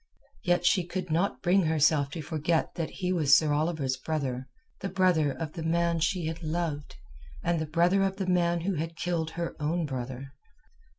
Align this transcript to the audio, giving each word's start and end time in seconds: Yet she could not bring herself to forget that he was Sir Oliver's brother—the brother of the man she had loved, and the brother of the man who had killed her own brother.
Yet 0.43 0.65
she 0.65 0.83
could 0.83 1.11
not 1.11 1.43
bring 1.43 1.65
herself 1.65 2.09
to 2.13 2.23
forget 2.23 2.73
that 2.73 2.89
he 2.89 3.13
was 3.13 3.37
Sir 3.37 3.53
Oliver's 3.53 3.97
brother—the 3.97 4.89
brother 4.89 5.31
of 5.31 5.53
the 5.53 5.61
man 5.61 5.99
she 5.99 6.25
had 6.25 6.41
loved, 6.41 6.95
and 7.43 7.59
the 7.59 7.67
brother 7.67 8.01
of 8.01 8.15
the 8.17 8.25
man 8.25 8.61
who 8.61 8.73
had 8.73 8.95
killed 8.95 9.29
her 9.37 9.55
own 9.59 9.85
brother. 9.85 10.33